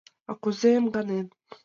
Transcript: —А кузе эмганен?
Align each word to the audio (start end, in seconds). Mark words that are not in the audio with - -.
—А 0.31 0.33
кузе 0.41 0.69
эмганен? 0.79 1.27